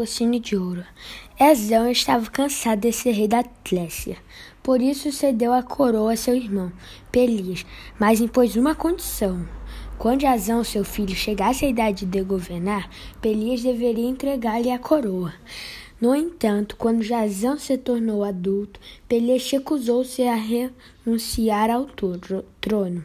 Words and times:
Velocínio 0.00 0.40
de 0.40 0.56
Ouro. 0.56 0.82
Ezão 1.38 1.90
estava 1.90 2.24
cansado 2.30 2.80
de 2.80 2.90
ser 2.90 3.10
rei 3.10 3.28
da 3.28 3.40
Atlécia. 3.40 4.16
Por 4.62 4.80
isso 4.80 5.12
cedeu 5.12 5.52
a 5.52 5.62
coroa 5.62 6.14
a 6.14 6.16
seu 6.16 6.34
irmão, 6.34 6.72
Pelias, 7.12 7.66
mas 7.98 8.18
impôs 8.18 8.56
uma 8.56 8.74
condição. 8.74 9.46
Quando 9.98 10.24
Azão, 10.24 10.64
seu 10.64 10.84
filho, 10.86 11.14
chegasse 11.14 11.66
à 11.66 11.68
idade 11.68 12.06
de 12.06 12.22
governar, 12.22 12.88
Pelias 13.20 13.62
deveria 13.62 14.08
entregar-lhe 14.08 14.70
a 14.70 14.78
coroa. 14.78 15.34
No 16.00 16.16
entanto, 16.16 16.76
quando 16.76 17.02
Jazão 17.02 17.58
se 17.58 17.76
tornou 17.76 18.24
adulto, 18.24 18.80
Pelias 19.06 19.50
recusou-se 19.50 20.22
a 20.22 20.34
renunciar 20.34 21.68
ao 21.68 21.86
trono. 22.58 23.04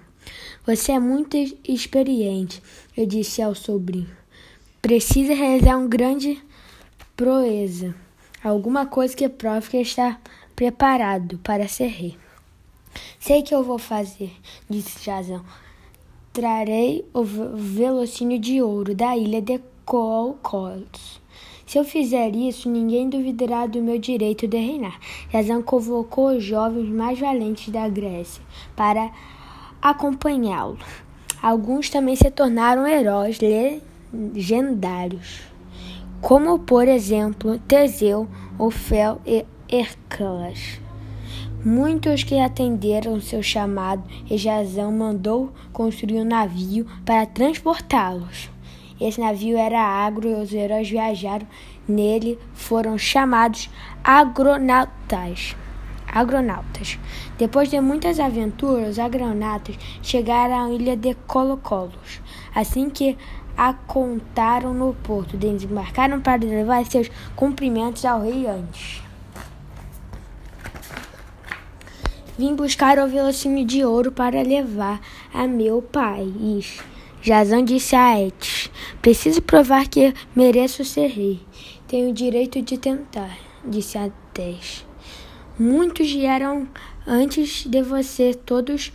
Você 0.65 0.93
é 0.93 0.99
muito 0.99 1.35
experiente, 1.67 2.63
eu 2.95 3.05
disse 3.05 3.41
ao 3.41 3.53
sobrinho. 3.53 4.07
Precisa 4.81 5.33
realizar 5.33 5.77
um 5.77 5.89
grande 5.89 6.39
proeza, 7.15 7.95
alguma 8.43 8.85
coisa 8.85 9.15
que 9.15 9.29
prove 9.29 9.69
que 9.69 9.77
está 9.77 10.19
preparado 10.55 11.37
para 11.39 11.67
ser 11.67 11.87
rei. 11.87 12.17
Sei 13.19 13.41
que 13.41 13.55
eu 13.55 13.63
vou 13.63 13.79
fazer, 13.79 14.33
disse 14.69 15.03
Jazão. 15.03 15.43
Trarei 16.33 17.05
o 17.13 17.23
velocínio 17.23 18.37
de 18.37 18.61
ouro 18.61 18.93
da 18.93 19.15
ilha 19.15 19.41
de 19.41 19.61
Colcolos. 19.85 21.21
Se 21.65 21.77
eu 21.79 21.85
fizer 21.85 22.35
isso, 22.35 22.69
ninguém 22.69 23.09
duvidará 23.09 23.65
do 23.65 23.81
meu 23.81 23.97
direito 23.97 24.45
de 24.45 24.57
reinar. 24.57 24.99
Jazão 25.31 25.63
convocou 25.63 26.35
os 26.35 26.43
jovens 26.43 26.89
mais 26.89 27.17
valentes 27.17 27.69
da 27.69 27.87
Grécia 27.87 28.43
para 28.75 29.09
acompanhá-lo. 29.81 30.77
Alguns 31.41 31.89
também 31.89 32.15
se 32.15 32.29
tornaram 32.29 32.85
heróis 32.85 33.39
legendários, 34.13 35.54
como 36.21 36.59
por 36.59 36.87
exemplo 36.87 37.59
Teseu, 37.59 38.27
Ofel 38.57 39.21
e 39.25 39.45
Hércules. 39.69 40.79
Muitos 41.63 42.23
que 42.23 42.39
atenderam 42.39 43.19
seu 43.19 43.41
chamado 43.41 44.03
e 44.29 44.37
Jazão 44.37 44.91
mandou 44.91 45.51
construir 45.73 46.21
um 46.21 46.25
navio 46.25 46.85
para 47.03 47.25
transportá-los. 47.25 48.49
Esse 49.01 49.19
navio 49.19 49.57
era 49.57 49.81
agro 49.81 50.29
e 50.29 50.35
os 50.35 50.53
heróis 50.53 50.89
viajaram 50.89 51.47
nele 51.87 52.39
foram 52.53 52.97
chamados 52.97 53.69
agronautas. 54.03 55.55
Agronautas. 56.07 56.97
Depois 57.37 57.69
de 57.69 57.81
muitas 57.81 58.19
aventuras, 58.19 58.91
os 58.91 58.99
agronautas 58.99 59.75
chegaram 60.01 60.65
à 60.65 60.69
ilha 60.71 60.95
de 60.95 61.13
Colocolos. 61.27 62.21
Assim 62.53 62.89
que 62.89 63.17
a 63.57 63.73
contaram 63.73 64.73
no 64.73 64.93
porto. 64.93 65.37
Desembarcaram 65.37 66.21
para 66.21 66.43
levar 66.43 66.85
seus 66.85 67.09
cumprimentos 67.35 68.05
ao 68.05 68.21
rei 68.21 68.47
antes. 68.47 69.01
Vim 72.37 72.53
buscar 72.53 72.99
o 72.99 73.07
velocínio 73.07 73.65
de 73.65 73.85
ouro 73.85 74.11
para 74.11 74.41
levar 74.41 74.99
a 75.33 75.47
meu 75.47 75.81
país. 75.81 76.81
Jazão 77.21 77.63
disse 77.63 77.95
a 77.95 78.19
Etes: 78.19 78.69
Preciso 79.01 79.41
provar 79.41 79.87
que 79.87 80.13
mereço 80.35 80.83
ser 80.83 81.07
rei. 81.07 81.39
Tenho 81.87 82.09
o 82.09 82.13
direito 82.13 82.61
de 82.61 82.77
tentar, 82.77 83.37
disse 83.63 83.97
Atés. 83.97 84.85
Muitos 85.57 86.11
vieram 86.11 86.67
antes 87.07 87.65
de 87.65 87.81
você, 87.81 88.33
todos 88.33 88.91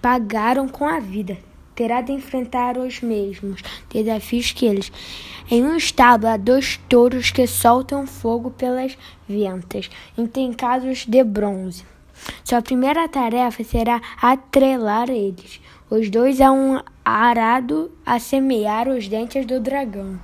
pagaram 0.00 0.66
com 0.66 0.88
a 0.88 0.98
vida 0.98 1.36
terá 1.80 2.02
de 2.02 2.12
enfrentar 2.12 2.76
os 2.76 3.00
mesmos 3.00 3.62
desafios 3.90 4.52
que 4.52 4.66
eles. 4.66 4.92
Em 5.50 5.64
um 5.64 5.74
estábulo 5.74 6.30
há 6.30 6.36
dois 6.36 6.78
touros 6.90 7.30
que 7.30 7.46
soltam 7.46 8.06
fogo 8.06 8.50
pelas 8.50 8.98
ventas, 9.26 9.88
casos 10.58 11.06
de 11.06 11.24
bronze. 11.24 11.82
Sua 12.44 12.60
primeira 12.60 13.08
tarefa 13.08 13.64
será 13.64 13.98
atrelar 14.20 15.08
eles, 15.08 15.58
os 15.88 16.10
dois 16.10 16.38
a 16.42 16.52
um 16.52 16.82
arado 17.02 17.90
a 18.04 18.18
semear 18.18 18.86
os 18.86 19.08
dentes 19.08 19.46
do 19.46 19.58
dragão. 19.58 20.20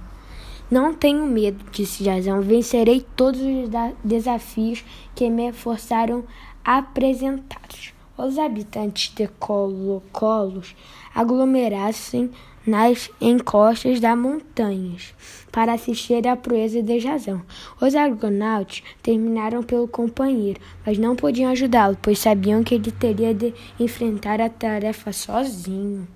Não 0.70 0.92
tenho 0.92 1.24
medo, 1.24 1.64
disse 1.72 2.04
Jazão. 2.04 2.42
Vencerei 2.42 3.06
todos 3.16 3.40
os 3.40 3.70
desafios 4.04 4.84
que 5.14 5.30
me 5.30 5.54
forçaram 5.54 6.22
apresentados 6.62 7.96
os 8.18 8.38
habitantes 8.38 9.12
de 9.14 9.28
Colo-Colos 9.28 10.74
aglomerassem 11.16 12.30
nas 12.66 13.08
encostas 13.20 14.00
das 14.00 14.18
montanhas 14.18 15.14
para 15.50 15.72
assistir 15.72 16.28
à 16.28 16.36
proeza 16.36 16.82
de 16.82 17.00
Jazão. 17.00 17.40
Os 17.80 17.94
argonautas 17.94 18.82
terminaram 19.02 19.62
pelo 19.62 19.88
companheiro, 19.88 20.60
mas 20.84 20.98
não 20.98 21.16
podiam 21.16 21.50
ajudá-lo, 21.50 21.96
pois 22.02 22.18
sabiam 22.18 22.62
que 22.62 22.74
ele 22.74 22.92
teria 22.92 23.32
de 23.32 23.54
enfrentar 23.80 24.40
a 24.40 24.50
tarefa 24.50 25.12
sozinho. 25.12 26.06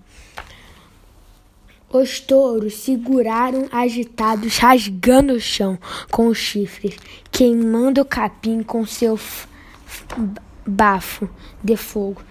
Os 1.93 2.21
touros 2.21 2.75
seguraram 2.75 3.67
agitados, 3.73 4.59
rasgando 4.59 5.33
o 5.33 5.41
chão 5.41 5.79
com 6.11 6.27
os 6.27 6.39
chifres, 6.39 6.97
queimando 7.33 8.03
o 8.03 8.05
capim 8.05 8.63
com 8.63 8.85
seu 8.85 9.19
bafo 10.67 11.29
de 11.65 11.77
fogo. 11.77 12.23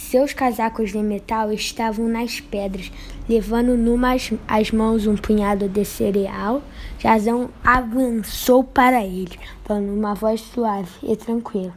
Seus 0.00 0.32
casacos 0.32 0.90
de 0.90 0.98
metal 0.98 1.52
estavam 1.52 2.08
nas 2.08 2.40
pedras, 2.40 2.90
levando 3.28 3.76
numas 3.76 4.32
as 4.48 4.72
mãos 4.72 5.06
um 5.06 5.14
punhado 5.14 5.68
de 5.68 5.84
cereal. 5.84 6.62
Jazão 6.98 7.50
avançou 7.62 8.64
para 8.64 9.04
ele, 9.04 9.38
falando 9.62 9.92
uma 9.92 10.14
voz 10.14 10.40
suave 10.40 10.90
e 11.02 11.14
tranquila. 11.14 11.72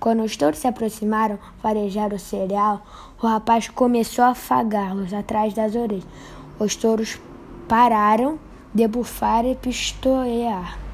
Quando 0.00 0.24
os 0.24 0.36
touros 0.36 0.58
se 0.58 0.66
aproximaram, 0.66 1.38
farejaram 1.62 2.16
o 2.16 2.18
cereal, 2.18 2.84
o 3.22 3.26
rapaz 3.26 3.68
começou 3.68 4.24
a 4.24 4.30
afagá-los 4.30 5.12
atrás 5.12 5.54
das 5.54 5.76
orelhas. 5.76 6.06
Os 6.58 6.74
touros 6.74 7.20
pararam 7.68 8.38
de 8.74 8.88
bufar 8.88 9.44
e 9.44 9.54
pistolear 9.54 10.85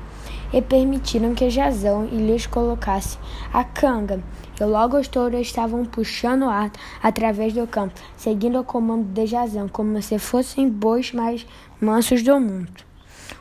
e 0.53 0.61
permitiram 0.61 1.35
que 1.35 1.51
Jazão 1.51 2.07
lhes 2.07 2.47
colocasse 2.47 3.19
a 3.53 3.65
canga. 3.65 4.23
E 4.61 4.65
logo 4.65 4.99
os 4.99 5.09
touros 5.09 5.41
estavam 5.41 5.85
puxando 5.85 6.43
o 6.43 6.51
ar 6.51 6.71
através 7.03 7.53
do 7.53 7.67
campo, 7.67 8.01
seguindo 8.17 8.61
o 8.61 8.65
comando 8.65 9.05
de 9.13 9.27
Jazão, 9.27 9.69
como 9.69 10.01
se 10.03 10.19
fossem 10.19 10.69
bois 10.69 11.13
mais 11.13 11.47
mansos 11.81 12.23
do 12.23 12.39
mundo. 12.39 12.85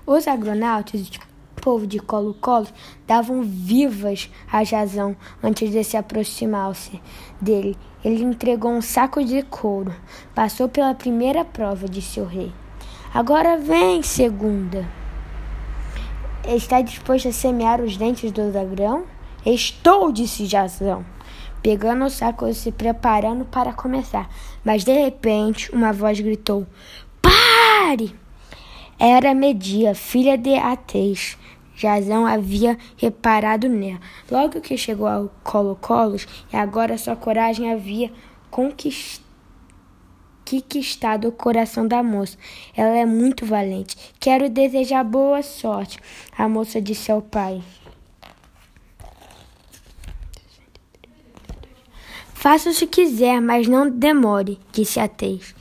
Os 0.05 0.27
agronautas 0.27 1.11
povo 1.61 1.85
de 1.85 1.99
Colo-Colo 1.99 2.67
davam 3.07 3.43
vivas 3.43 4.29
a 4.51 4.63
Jazão 4.63 5.15
antes 5.41 5.69
de 5.69 5.83
se 5.83 5.95
aproximar-se 5.95 6.99
dele. 7.39 7.77
Ele 8.03 8.23
entregou 8.23 8.71
um 8.71 8.81
saco 8.81 9.23
de 9.23 9.43
couro. 9.43 9.93
Passou 10.33 10.67
pela 10.67 10.95
primeira 10.95 11.45
prova, 11.45 11.87
disse 11.87 12.19
o 12.19 12.25
rei. 12.25 12.51
Agora 13.13 13.57
vem, 13.57 14.01
segunda. 14.01 15.00
Está 16.47 16.81
disposto 16.81 17.27
a 17.27 17.31
semear 17.31 17.79
os 17.79 17.97
dentes 17.97 18.31
do 18.31 18.51
dragão? 18.51 19.05
Estou, 19.45 20.11
disse 20.11 20.47
Jazão, 20.47 21.05
pegando 21.61 22.05
o 22.05 22.09
saco 22.09 22.47
e 22.47 22.53
se 22.53 22.71
preparando 22.71 23.45
para 23.45 23.73
começar. 23.73 24.27
Mas 24.65 24.83
de 24.83 24.91
repente, 24.91 25.71
uma 25.71 25.93
voz 25.93 26.19
gritou: 26.19 26.65
Pare! 27.21 28.15
Era 28.99 29.35
Media, 29.35 29.93
filha 29.93 30.37
de 30.37 30.55
Ateis. 30.55 31.37
Jazão 31.75 32.25
havia 32.25 32.77
reparado 32.97 33.69
nela. 33.69 33.99
Logo 34.29 34.61
que 34.61 34.77
chegou 34.77 35.07
ao 35.07 35.29
Colo-Colos, 35.43 36.27
e 36.51 36.55
agora 36.55 36.97
sua 36.97 37.15
coragem 37.15 37.71
havia 37.71 38.11
conquistado 38.49 39.30
conquistado 40.59 41.27
o 41.27 41.31
coração 41.31 41.87
da 41.87 42.01
moça. 42.01 42.35
Ela 42.75 42.97
é 42.97 43.05
muito 43.05 43.45
valente. 43.45 43.95
Quero 44.19 44.49
desejar 44.49 45.03
boa 45.03 45.43
sorte, 45.43 45.99
a 46.35 46.49
moça 46.49 46.81
disse 46.81 47.11
ao 47.11 47.21
pai. 47.21 47.61
Faça 52.33 52.73
se 52.73 52.87
quiser, 52.87 53.39
mas 53.39 53.67
não 53.67 53.87
demore, 53.87 54.57
disse 54.71 54.99
a 54.99 55.07
Tez. 55.07 55.53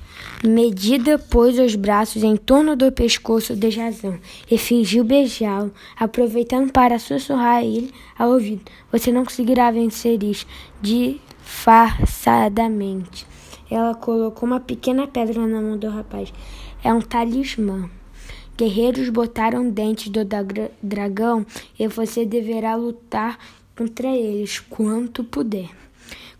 Medida 0.42 1.18
pôs 1.18 1.58
os 1.58 1.74
braços 1.74 2.22
em 2.22 2.34
torno 2.34 2.74
do 2.74 2.90
pescoço 2.90 3.54
de 3.54 3.70
Jazão 3.70 4.18
e 4.50 4.56
fingiu 4.56 5.04
beijá-lo, 5.04 5.70
aproveitando 5.94 6.72
para 6.72 6.98
sussurrar 6.98 7.56
a 7.56 7.62
ele 7.62 7.92
ao 8.18 8.30
ouvido. 8.30 8.62
Você 8.90 9.12
não 9.12 9.22
conseguirá 9.22 9.70
vencer 9.70 10.22
isso 10.22 10.46
disfarçadamente. 10.80 13.28
Ela 13.70 13.94
colocou 13.94 14.46
uma 14.46 14.60
pequena 14.60 15.06
pedra 15.06 15.46
na 15.46 15.60
mão 15.60 15.78
do 15.78 15.88
rapaz. 15.88 16.32
É 16.82 16.92
um 16.92 17.00
talismã. 17.00 17.88
Guerreiros 18.56 19.08
botaram 19.08 19.70
dentes 19.70 20.08
do 20.08 20.20
dragão 20.82 21.46
e 21.78 21.86
você 21.86 22.26
deverá 22.26 22.74
lutar 22.74 23.38
contra 23.76 24.08
eles 24.08 24.58
quanto 24.58 25.24
puder. 25.24 25.70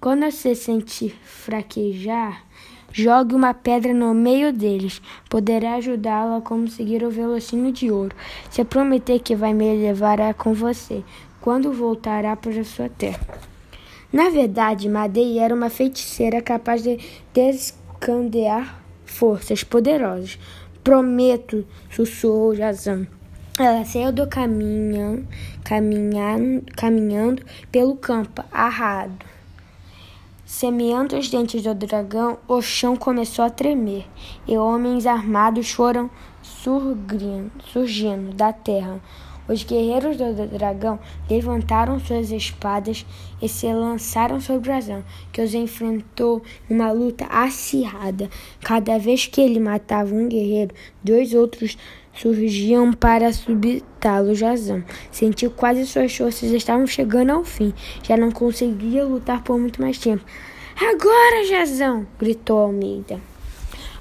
Quando 0.01 0.31
você 0.31 0.55
sentir 0.55 1.15
fraquejar, 1.23 2.45
Jogue 2.93 3.37
uma 3.37 3.55
pedra 3.55 3.95
no 3.95 4.13
meio 4.13 4.53
deles. 4.53 5.01
Poderá 5.29 5.75
ajudá-la 5.75 6.39
a 6.39 6.41
conseguir 6.41 7.05
o 7.05 7.11
velocínio 7.11 7.73
de 7.73 7.89
ouro. 7.91 8.15
Se 8.51 8.65
prometer 8.65 9.21
que 9.21 9.37
vai 9.37 9.55
me 9.55 9.73
levar 9.77 10.35
com 10.35 10.53
você 10.53 11.05
quando 11.41 11.73
voltará 11.73 12.35
para 12.35 12.65
sua 12.65 12.89
terra. 12.89 13.21
Na 14.13 14.29
verdade, 14.29 14.89
Madei 14.89 15.39
era 15.39 15.55
uma 15.55 15.71
feiticeira 15.71 16.43
capaz 16.43 16.83
de 16.83 16.99
descandear 17.33 18.83
forças 19.05 19.63
poderosas. 19.63 20.39
Prometo, 20.83 21.65
sussurrou 21.91 22.55
Jazão. 22.55 23.07
Ela 23.59 23.85
saiu 23.85 24.11
do 24.11 24.27
caminho, 24.27 25.29
caminhando, 25.63 26.65
caminhando 26.75 27.45
pelo 27.71 27.95
campo, 27.95 28.43
arrado. 28.51 29.25
Semeando 30.45 31.17
os 31.17 31.29
dentes 31.29 31.63
do 31.63 31.75
dragão, 31.75 32.39
o 32.49 32.61
chão 32.61 32.97
começou 32.97 33.45
a 33.45 33.51
tremer, 33.51 34.07
e 34.49 34.57
homens 34.57 35.07
armados 35.07 35.71
foram 35.71 36.11
surgindo 36.43 38.35
da 38.35 38.53
terra. 38.53 39.01
Os 39.51 39.65
guerreiros 39.65 40.17
do 40.17 40.47
dragão 40.47 41.01
levantaram 41.29 41.99
suas 41.99 42.31
espadas 42.31 43.05
e 43.43 43.49
se 43.49 43.67
lançaram 43.73 44.41
sobre 44.41 44.71
dragão, 44.71 45.03
que 45.33 45.43
os 45.43 45.53
enfrentou 45.55 46.41
numa 46.69 46.93
luta 46.93 47.27
acirrada. 47.27 48.31
Cada 48.63 48.97
vez 48.97 49.27
que 49.27 49.41
ele 49.41 49.59
matava 49.59 50.15
um 50.15 50.29
guerreiro, 50.29 50.73
dois 51.03 51.35
outros 51.35 51.77
surgiam 52.15 52.93
para 52.93 53.33
subitá-lo. 53.33 54.37
Jazão 54.37 54.85
sentiu 55.11 55.51
quase 55.51 55.85
suas 55.85 56.17
forças 56.17 56.53
estavam 56.53 56.87
chegando 56.87 57.31
ao 57.31 57.43
fim. 57.43 57.75
Já 58.05 58.17
não 58.17 58.31
conseguia 58.31 59.05
lutar 59.05 59.43
por 59.43 59.59
muito 59.59 59.83
mais 59.83 59.99
tempo. 59.99 60.25
Agora, 60.77 61.45
Jazão! 61.49 62.07
gritou 62.21 62.57
Almeida. 62.61 63.21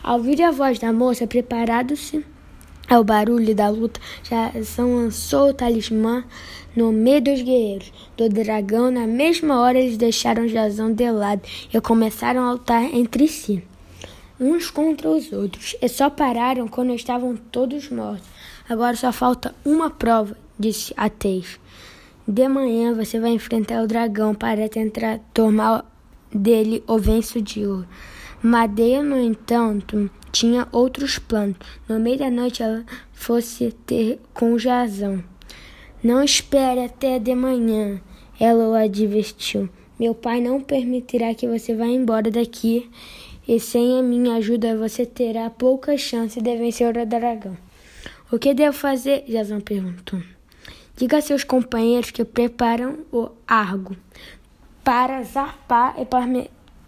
Ao 0.03 0.17
ouvir 0.17 0.43
a 0.43 0.51
voz 0.51 0.77
da 0.77 0.93
moça, 0.93 1.25
preparado-se 1.25 2.23
ao 2.89 3.03
barulho 3.03 3.53
da 3.53 3.69
luta, 3.69 3.99
Jazão 4.23 4.95
lançou 4.95 5.49
o 5.49 5.53
talismã 5.53 6.23
no 6.75 6.91
meio 6.91 7.21
dos 7.21 7.41
guerreiros 7.41 7.93
do 8.17 8.27
dragão. 8.27 8.89
Na 8.89 9.05
mesma 9.05 9.59
hora, 9.59 9.77
eles 9.77 9.97
deixaram 9.97 10.47
Jazão 10.47 10.91
de 10.91 11.09
lado 11.11 11.41
e 11.71 11.79
começaram 11.79 12.43
a 12.43 12.53
lutar 12.53 12.83
entre 12.83 13.27
si, 13.27 13.63
uns 14.39 14.71
contra 14.71 15.09
os 15.09 15.31
outros, 15.31 15.75
e 15.81 15.87
só 15.87 16.09
pararam 16.09 16.67
quando 16.67 16.93
estavam 16.93 17.35
todos 17.35 17.89
mortos. 17.89 18.27
Agora 18.67 18.95
só 18.95 19.11
falta 19.11 19.53
uma 19.63 19.89
prova, 19.89 20.35
disse 20.57 20.93
Ateis. 20.97 21.59
De 22.27 22.47
manhã 22.47 22.93
você 22.93 23.19
vai 23.19 23.31
enfrentar 23.31 23.83
o 23.83 23.87
dragão 23.87 24.35
para 24.35 24.69
tentar 24.69 25.19
tomar 25.33 25.83
dele 26.31 26.83
o 26.87 26.97
venço 26.97 27.41
de 27.41 27.65
ouro. 27.65 27.87
Madeira, 28.41 29.03
no 29.03 29.19
entanto, 29.19 30.09
tinha 30.31 30.67
outros 30.71 31.19
planos. 31.19 31.57
No 31.87 31.99
meio 31.99 32.17
da 32.17 32.29
noite 32.29 32.63
ela 32.63 32.85
fosse 33.13 33.71
ter 33.85 34.19
com 34.33 34.57
Jazão. 34.57 35.23
Não 36.03 36.23
espere 36.23 36.85
até 36.85 37.19
de 37.19 37.35
manhã, 37.35 37.99
ela 38.39 38.69
o 38.69 38.73
advertiu. 38.73 39.69
Meu 39.99 40.15
pai 40.15 40.39
não 40.39 40.61
permitirá 40.61 41.33
que 41.33 41.47
você 41.47 41.75
vá 41.75 41.85
embora 41.85 42.31
daqui 42.31 42.89
e 43.47 43.59
sem 43.59 43.99
a 43.99 44.01
minha 44.01 44.35
ajuda 44.35 44.77
você 44.77 45.05
terá 45.05 45.49
pouca 45.49 45.97
chance 45.97 46.39
de 46.39 46.55
vencer 46.55 46.87
o 46.87 47.05
dragão. 47.05 47.57
O 48.31 48.37
que 48.37 48.53
devo 48.53 48.77
fazer? 48.77 49.25
Jazão 49.27 49.59
perguntou. 49.59 50.21
Diga 50.95 51.17
a 51.17 51.21
seus 51.21 51.43
companheiros 51.43 52.11
que 52.11 52.23
preparam 52.23 52.99
o 53.11 53.29
argo 53.47 53.95
para 54.83 55.23
zarpar 55.23 55.95
e 55.99 56.05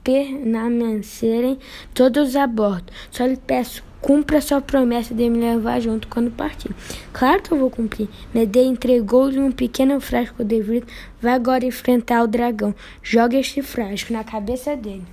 permanecerem 0.04 1.60
todos 1.94 2.36
a 2.36 2.48
bordo. 2.48 2.92
Só 3.10 3.26
lhe 3.26 3.38
peço, 3.38 3.84
cumpra 4.02 4.42
sua 4.42 4.62
promessa 4.62 5.14
de 5.14 5.30
me 5.30 5.40
levar 5.40 5.80
junto 5.80 6.08
quando 6.08 6.32
partir. 6.32 6.72
Claro 7.14 7.42
que 7.42 7.52
eu 7.52 7.58
vou 7.58 7.70
cumprir. 7.70 8.10
Medei 8.34 8.66
entregou-lhe 8.66 9.40
um 9.40 9.52
pequeno 9.52 10.00
frasco 10.02 10.44
de 10.44 10.62
vidro. 10.62 10.90
Vai 11.22 11.34
agora 11.34 11.66
enfrentar 11.66 12.24
o 12.24 12.28
dragão. 12.28 12.74
Jogue 13.02 13.38
este 13.38 13.62
frasco 13.62 14.12
na 14.12 14.24
cabeça 14.24 14.76
dele. 14.76 15.06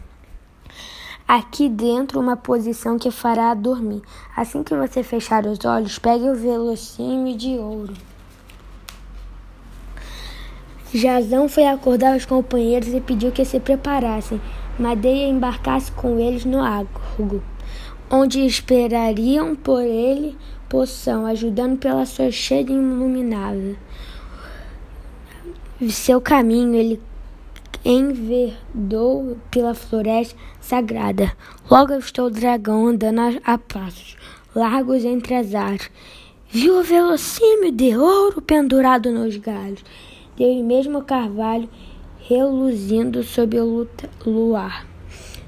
Aqui 1.26 1.68
dentro, 1.68 2.18
uma 2.18 2.38
posição 2.38 2.98
que 2.98 3.10
fará 3.10 3.52
dormir. 3.52 4.00
Assim 4.34 4.62
que 4.62 4.74
você 4.74 5.02
fechar 5.02 5.44
os 5.44 5.62
olhos, 5.62 5.98
pegue 5.98 6.24
o 6.24 6.34
velocímetro 6.34 7.38
de 7.38 7.58
ouro. 7.58 7.92
Jazão 10.94 11.50
foi 11.50 11.66
acordar 11.66 12.16
os 12.16 12.24
companheiros 12.24 12.94
e 12.94 13.00
pediu 13.02 13.30
que 13.30 13.44
se 13.44 13.60
preparassem. 13.60 14.40
Madeia 14.78 15.26
embarcasse 15.26 15.90
com 15.90 16.18
eles 16.20 16.44
no 16.44 16.60
Argo, 16.60 17.42
onde 18.08 18.46
esperariam 18.46 19.56
por 19.56 19.82
ele 19.82 20.36
poção, 20.68 21.26
ajudando 21.26 21.78
pela 21.78 22.06
sua 22.06 22.30
cheia 22.30 22.62
iluminada. 22.62 23.76
Seu 25.90 26.20
caminho 26.20 26.74
ele 26.74 27.00
enverdou 27.84 29.36
pela 29.50 29.74
floresta 29.74 30.36
sagrada. 30.60 31.32
Logo 31.70 31.94
estou 31.94 32.26
o 32.26 32.30
dragão 32.30 32.86
andando 32.88 33.40
a 33.44 33.58
passos 33.58 34.16
largos 34.54 35.04
entre 35.04 35.34
as 35.34 35.54
árvores. 35.54 35.90
Viu 36.50 36.78
o 36.78 36.82
velocímetro 36.82 37.72
de 37.72 37.96
ouro 37.96 38.40
pendurado 38.40 39.10
nos 39.10 39.36
galhos. 39.36 39.84
Deu 40.36 40.62
mesmo 40.64 41.02
carvalho 41.02 41.68
reluzindo 42.28 43.22
sob 43.22 43.58
o 43.58 43.88
luar. 44.26 44.86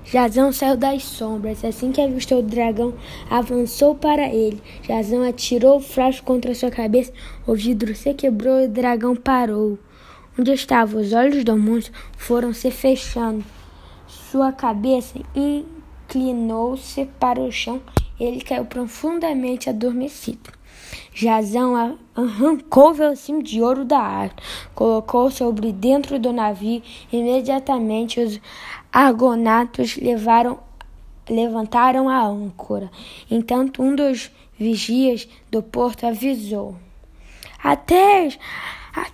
Jazão 0.02 0.50
saiu 0.50 0.78
das 0.78 1.04
sombras. 1.04 1.62
Assim 1.62 1.92
que 1.92 2.00
avistou 2.00 2.38
o 2.38 2.42
dragão, 2.42 2.94
avançou 3.28 3.94
para 3.94 4.26
ele. 4.28 4.62
Jazão 4.82 5.22
atirou 5.22 5.76
o 5.76 5.80
frasco 5.80 6.24
contra 6.24 6.54
sua 6.54 6.70
cabeça. 6.70 7.12
O 7.46 7.54
vidro 7.54 7.94
se 7.94 8.14
quebrou 8.14 8.60
e 8.60 8.64
o 8.64 8.68
dragão 8.68 9.14
parou. 9.14 9.78
Onde 10.38 10.52
estavam 10.52 11.02
os 11.02 11.12
olhos 11.12 11.44
do 11.44 11.54
monstro 11.54 11.92
foram 12.16 12.54
se 12.54 12.70
fechando. 12.70 13.44
Sua 14.06 14.50
cabeça 14.50 15.20
inclinou-se 15.36 17.04
para 17.20 17.40
o 17.40 17.52
chão. 17.52 17.82
Ele 18.18 18.40
caiu 18.40 18.64
profundamente 18.64 19.68
adormecido. 19.68 20.59
Jazão 21.12 21.98
arrancou 22.14 22.90
o 22.90 22.94
velocímetro 22.94 23.48
de 23.48 23.60
ouro 23.60 23.84
da 23.84 23.98
árvore, 23.98 24.42
colocou 24.74 25.30
sobre 25.30 25.72
dentro 25.72 26.18
do 26.18 26.32
navio. 26.32 26.82
Imediatamente 27.12 28.20
os 28.20 28.40
argonatos 28.92 29.96
levaram, 29.96 30.58
levantaram 31.28 32.08
a 32.08 32.24
âncora. 32.24 32.90
Entanto, 33.30 33.82
um 33.82 33.94
dos 33.94 34.30
vigias 34.58 35.28
do 35.50 35.62
porto 35.62 36.06
avisou: 36.06 36.76
Até 37.62 38.28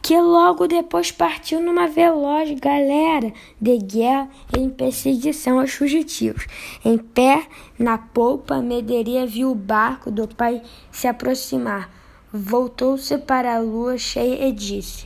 que 0.07 0.17
logo 0.21 0.69
depois 0.69 1.11
partiu 1.11 1.61
numa 1.61 1.89
veloz 1.89 2.49
galera 2.61 3.33
de 3.61 3.77
guerra 3.77 4.29
em 4.57 4.71
perseguição 4.71 5.59
aos 5.59 5.73
fugitivos. 5.73 6.47
Em 6.85 6.97
pé 6.97 7.45
na 7.77 7.99
polpa, 7.99 8.63
Mederia 8.63 9.27
viu 9.27 9.51
o 9.51 9.55
barco 9.57 10.09
do 10.09 10.29
pai 10.29 10.63
se 10.93 11.09
aproximar. 11.09 11.91
Voltou-se 12.33 13.19
para 13.19 13.57
a 13.57 13.59
lua 13.59 13.99
cheia 13.99 14.47
e 14.47 14.53
disse: 14.53 14.95